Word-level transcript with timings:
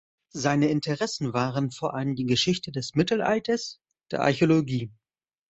Seine 0.33 0.65
Interessen 0.69 1.33
waren 1.33 1.69
vor 1.69 1.93
allem 1.93 2.15
die 2.15 2.25
Geschichte 2.25 2.71
des 2.71 2.95
Mittelalters, 2.95 3.79
der 4.09 4.23
Archäologie. 4.23 4.89